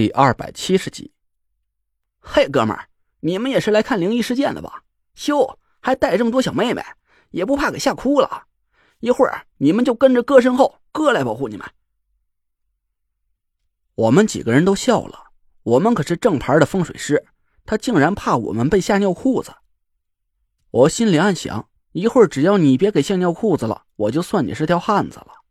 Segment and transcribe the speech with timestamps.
[0.00, 1.12] 第二百七十集。
[2.20, 2.88] 嘿，哥们儿，
[3.20, 4.82] 你们也是来看灵异事件的吧？
[5.26, 6.82] 哟，还带这么多小妹妹，
[7.32, 8.44] 也不怕给吓哭了？
[9.00, 11.70] 一会儿你们就跟着哥身后，哥来保护你们。
[13.94, 15.32] 我们几个人都笑了。
[15.64, 17.26] 我们可是正牌的风水师，
[17.66, 19.54] 他竟然怕我们被吓尿裤子。
[20.70, 25.42] 我心里暗想：一会儿只要你别给吓尿裤子了，我就算你是条汉子了。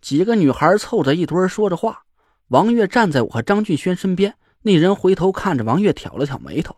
[0.00, 2.06] 几个女孩凑在一堆说着话。
[2.48, 6.76] 王月站在我和张俊轩身边，那人回头看着王月，挑了挑眉头。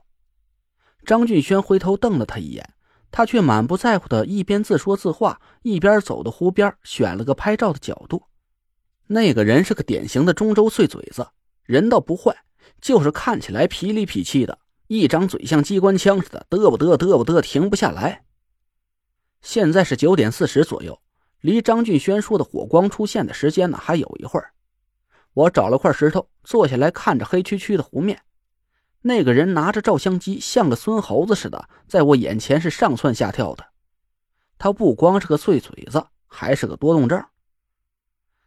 [1.05, 2.75] 张俊轩回头瞪了他一眼，
[3.13, 8.25] 他却满不在乎的一边自说自话，一边走到湖边，选了个拍照的角度。
[9.07, 11.29] 那个人是个典型的中州碎嘴子，
[11.63, 12.37] 人倒不坏，
[12.81, 18.25] 就是看起来痞里痞气的，一张嘴像机关枪似的，嘚不嘚嘚不嘚，停不下来。
[19.41, 21.01] 现在是九点四十左右，
[21.41, 24.53] 离张俊轩说的火光出现的时间呢，还有一会儿。
[25.33, 28.23] 我找了块石头，坐下来看着黑黢黢的湖面。
[29.03, 33.65] 那个人拿着照相机，像个孙猴子似的，在我眼前是上蹿下跳的。
[34.59, 37.25] 他不光是个碎嘴子，还是个多动症。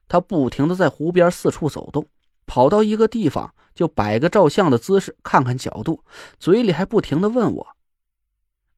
[0.08, 2.08] 他不停的在湖边四处走动，
[2.46, 6.04] 跑到一个地方就摆个照相的姿势，看看角度，
[6.38, 7.76] 嘴里还不停的问我：“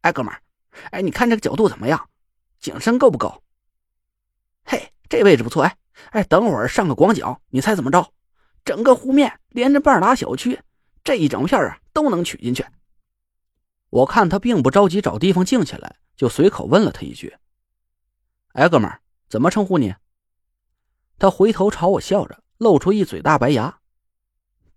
[0.02, 0.42] 哎，哥们儿，
[0.92, 2.08] 哎，你看这个角度怎么样？
[2.59, 3.44] 景深够不够？
[4.64, 5.75] 嘿，这位置不错，哎。”
[6.12, 8.14] 哎，等会儿上个广角，你猜怎么着？
[8.64, 10.60] 整个湖面连着半拉小区，
[11.04, 12.66] 这一整片啊都能取进去。
[13.92, 17.38] 我看他并不着急找地方静下来，就随口问了他一句
[18.54, 19.96] ：“哎，哥们儿，怎么称呼你？”
[21.20, 23.80] 他回头朝我笑着，露出一嘴大白牙：“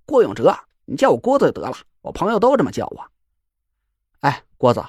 [0.05, 3.10] 郭永哲，你叫我郭子就得了，我朋友都这么叫我。”
[4.20, 4.84] 哎，郭子，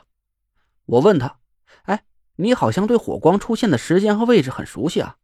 [0.86, 1.40] 我问他
[1.86, 2.04] ：“哎，
[2.36, 5.16] 你好像对火光出现的时间和位置很熟悉啊？”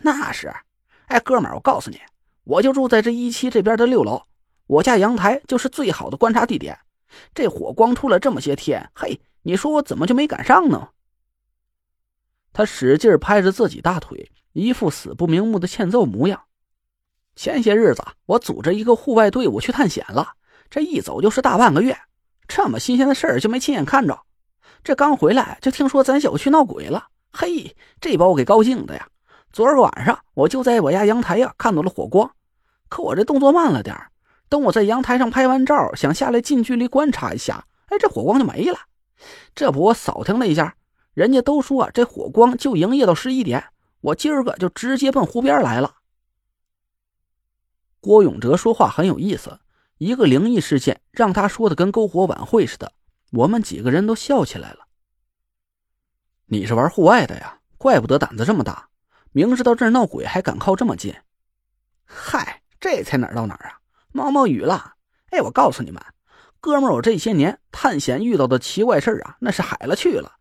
[0.00, 0.52] 那是，
[1.06, 2.00] 哎，哥们儿，我告诉你，
[2.44, 4.22] 我就住在这一期这边的六楼，
[4.66, 6.78] 我家阳台就是最好的观察地点。
[7.34, 10.90] 这火光出了这么些天，嘿，你说我怎么就没赶上呢？
[12.52, 16.42] 他使劲拍着自己大腿，一副死不瞑目的欠揍模样。
[17.34, 20.32] 前些日子我组织一个户外队伍去探险了，
[20.68, 21.96] 这一走就是大半个月，
[22.46, 24.20] 这么新鲜的事儿就没亲眼看着。
[24.82, 29.08] 这刚回来就听说咱小区闹鬼了，嘿，这把我给高兴的呀！
[29.52, 32.30] 昨儿个晚上，我就在我家阳台呀看到了火光，
[32.88, 33.96] 可我这动作慢了点
[34.48, 38.78] 等我在阳台上拍完照，想下来近距离观察一下，哎，这火光就没了。
[39.54, 40.76] 这不，我扫听了一下，
[41.12, 43.64] 人家都说啊这火光就营业到十一点。
[44.00, 45.96] 我今儿个就直接奔湖边来了。
[48.00, 49.58] 郭永哲说话很有意思，
[49.96, 52.92] 一个灵异事件让他说的跟篝火晚会似的，
[53.32, 54.86] 我们几个人都笑起来了。
[56.46, 57.58] 你是玩户外的呀？
[57.76, 58.88] 怪不得胆子这么大。
[59.32, 61.14] 明知道这儿闹鬼，还敢靠这么近？
[62.04, 63.78] 嗨，这才哪儿到哪儿啊！
[64.12, 64.94] 毛毛雨了。
[65.30, 66.02] 哎，我告诉你们，
[66.60, 70.32] 哥们儿，我这些年探险遇到的奇怪事儿啊，那是海了去了。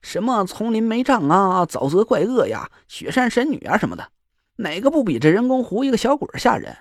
[0.00, 4.10] 什么丛林没障啊，沼泽怪鳄呀，雪山神女啊什么的，
[4.56, 6.76] 哪个不比这人工湖一个小鬼吓人？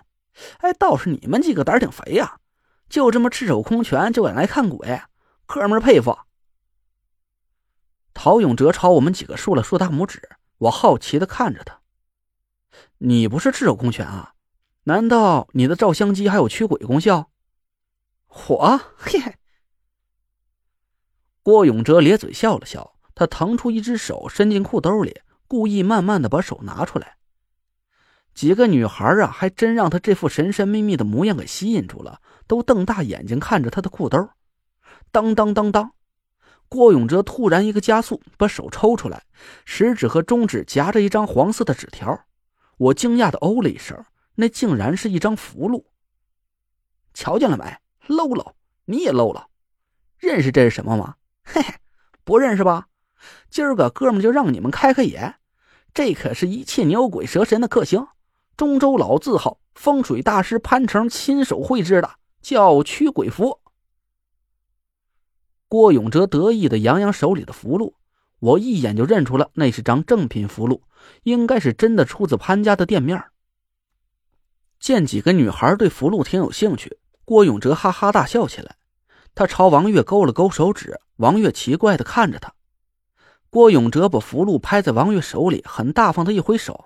[0.60, 2.38] 哎，倒是你们几个胆儿挺肥呀，
[2.88, 5.02] 就这么赤手空拳就敢来看鬼，
[5.46, 6.18] 哥们儿佩服。
[8.14, 10.22] 陶永哲朝我们几个竖了竖大拇指。
[10.60, 11.82] 我好奇的看着他，
[13.00, 14.34] 你不是赤手空拳啊？
[14.84, 17.32] 难道你的照相机还有驱鬼功效？
[18.28, 19.36] 我嘿嘿。
[21.42, 27.18] 郭永哲咧嘴笑了笑，他腾出一只手伸进裤兜里，故意慢慢的把手拿出来。
[28.34, 34.30] 几个女孩啊，还真让他这副神神秘秘的模样给吸引住了，都瞪大眼睛看着他的裤兜。
[35.12, 35.95] 当当当当。
[36.76, 39.24] 郭永哲突然一个加速，把手抽出来，
[39.66, 42.26] 食指和中指夹着一张黄色的纸条。
[42.78, 44.06] 我惊讶的哦了一声，
[44.36, 45.86] 那竟然是一张符箓。
[47.14, 47.64] 瞧见了没
[48.08, 48.54] 漏了，
[48.86, 49.48] 你也漏了。
[50.20, 51.16] 认识这是什么吗？
[51.46, 51.76] 嘿嘿，
[52.24, 52.88] 不认识吧？
[53.50, 55.36] 今儿个哥们就让你们开开眼，
[55.94, 58.06] 这可是一切牛鬼蛇神的克星，
[58.58, 62.12] 中州老字号风水大师潘成亲手绘制的，
[62.42, 63.62] 叫驱鬼符。
[65.68, 67.94] 郭永哲得意的扬扬手里的符箓，
[68.40, 70.82] 我一眼就认出了那是张正品符箓，
[71.24, 73.24] 应该是真的出自潘家的店面。
[74.80, 78.76] 见几个女孩对符箓挺有兴趣，郭永哲哈哈大笑起来。
[79.34, 82.54] 他朝王月勾了勾手指，王月奇怪的看着他。
[83.50, 86.86] 郭永哲把符箓拍在王月手里，很大方的一挥手：“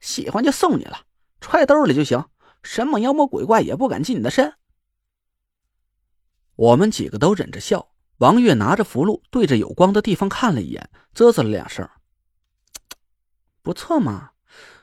[0.00, 1.00] 喜欢就送你了，
[1.40, 2.24] 揣兜里就行，
[2.62, 4.54] 什么妖魔鬼怪也不敢近你的身。”
[6.56, 7.92] 我们几个都忍着笑。
[8.18, 11.88] 王月拿着符箓，对着有光的地方看了一眼，啧啧了两声
[13.62, 14.30] ：“不错嘛，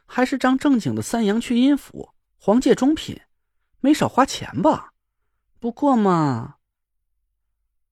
[0.06, 3.20] 还是张正经的三阳祛阴符，黄界中品，
[3.80, 4.94] 没少花钱吧？
[5.60, 6.58] 不过嘛……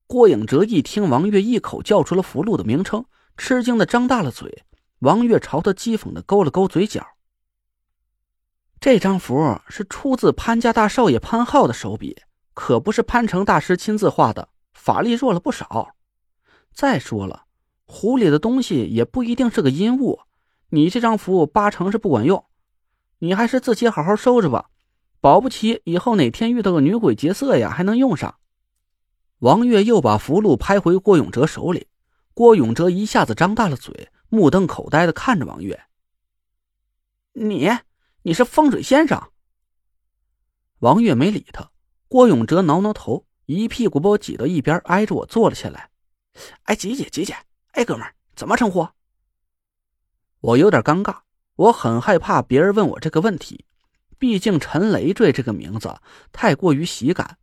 [0.06, 3.06] 郭永哲一听王月一口叫出了符箓的名称，
[3.36, 4.66] 吃惊的张大了嘴。
[5.00, 7.16] 王月朝他讥讽的勾了勾嘴角。
[8.80, 12.22] 这张符是出自潘家大少爷潘浩的手笔，
[12.54, 15.96] 可不是潘成大师亲自画的，法力弱了不少。
[16.74, 17.46] 再说了，
[17.86, 20.22] 壶里的东西也不一定是个阴物，
[20.70, 22.46] 你这张符八成是不管用。
[23.20, 24.70] 你还是自己好好收着吧，
[25.20, 28.40] 保不齐以后哪天遇到个女鬼劫色呀，还能用上。
[29.40, 31.88] 王月又把符箓拍回郭永哲手里，
[32.34, 35.84] 郭永哲一下子张大了嘴，目瞪口呆的看着王月。
[37.34, 37.70] 你。
[38.24, 39.32] 你是风水先生。
[40.78, 41.71] 王月没理他，
[42.12, 45.92] 郭永哲挠挠头，一屁股把我挤到一边，挨着我坐了下来。
[46.64, 47.34] 哎，挤挤挤挤！
[47.72, 48.86] 哎，哥们儿，怎么称呼？
[50.42, 51.20] 我有点尴尬，
[51.56, 53.64] 我很害怕别人问我这个问题，
[54.20, 56.02] 毕竟陈累赘这个名字
[56.34, 57.38] 太过于喜感，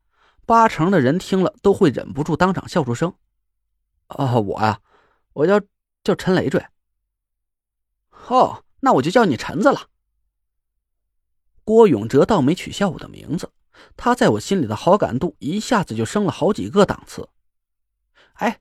[0.45, 3.15] 八成的人听了都会忍不住当场笑出声。
[4.09, 4.83] 啊，我呀，
[5.33, 5.63] 我叫
[6.05, 6.63] 叫陈累赘。
[8.27, 9.89] 哦，那我就叫你陈子了。
[11.65, 13.51] 郭永哲倒没取笑我的名字，
[13.97, 17.29] 他在我心里的好感度一下子就升了好几个档次。
[18.35, 18.61] 哎，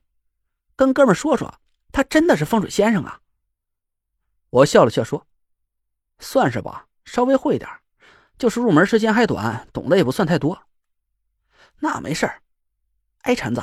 [0.76, 1.60] 跟哥们说说，
[1.92, 3.20] 他真的是风水先生啊！
[4.50, 5.26] 我笑了笑说
[6.18, 7.68] ：“算是吧，稍微会点
[8.38, 10.62] 就是入门时间还短，懂得也不算太多。”
[11.80, 12.42] 那没事儿。
[13.22, 13.62] 哎，陈子，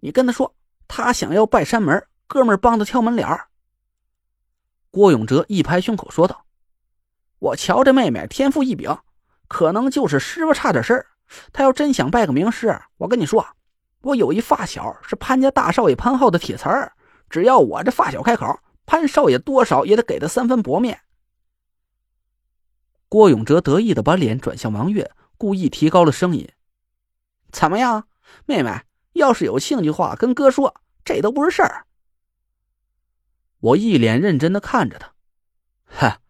[0.00, 0.54] 你跟他说，
[0.86, 3.48] 他想要拜山门，哥们帮他挑门脸儿。
[4.90, 6.44] 郭永哲一拍胸口说道。
[7.38, 8.96] 我瞧这妹妹天赋异禀，
[9.48, 11.06] 可能就是师傅差点事儿。
[11.52, 13.46] 他要真想拜个名师，我跟你说，
[14.02, 16.92] 我有一发小是潘家大少爷潘浩的铁瓷儿，
[17.30, 21.00] 只要我这发小开口，潘少爷多少也得给他三分薄面。
[23.08, 26.48] 郭永哲得意的把脸转向王月，故意提高了声音
[27.52, 28.08] ：“怎么样，
[28.44, 28.82] 妹妹？
[29.12, 30.74] 要是有兴趣的话，跟哥说，
[31.04, 31.86] 这都不是事儿。”
[33.60, 35.14] 我一脸认真的看着他，
[35.86, 36.20] 哈。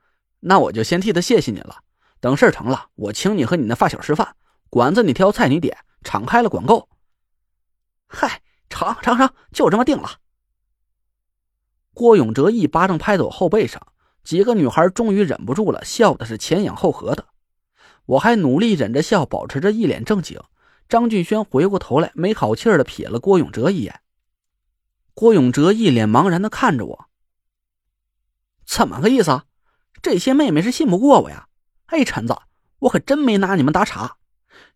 [0.40, 1.83] 那我就先替他谢谢你了。
[2.24, 4.34] 等事成了，我请你和你那发小吃饭，
[4.70, 6.88] 馆子你挑菜你点，敞开了管够。
[8.06, 8.40] 嗨，
[8.70, 10.08] 成成成，就这么定了。
[11.92, 13.88] 郭永哲一巴掌拍在我后背上，
[14.22, 17.26] 几个女孩终于忍不住了，笑的是前仰后合的。
[18.06, 20.40] 我还努力忍着笑，保持着一脸正经。
[20.88, 24.00] 张俊轩回过头来，没好气的瞥了郭永哲一眼。
[25.12, 27.04] 郭永哲一脸茫然的看着我，
[28.64, 29.42] 怎么个意思？
[30.00, 31.48] 这些妹妹是信不过我呀！
[31.94, 32.36] 哎，陈子，
[32.80, 34.16] 我可真没拿你们打岔。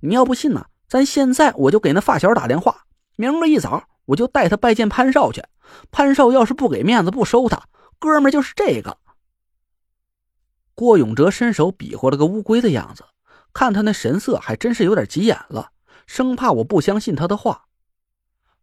[0.00, 2.84] 你要不信呢，咱现在我就给那发小打电话，
[3.16, 5.42] 明儿一早我就带他拜见潘少去。
[5.90, 7.64] 潘少要是不给面子不收他，
[7.98, 8.98] 哥们就是这个。
[10.76, 13.04] 郭永哲伸手比划了个乌龟的样子，
[13.52, 15.72] 看他那神色，还真是有点急眼了，
[16.06, 17.64] 生怕我不相信他的话。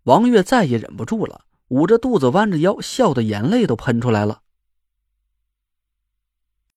[0.04, 4.44] 王月再也忍不住了，捂着肚子，弯着腰，笑得眼泪都喷出来了。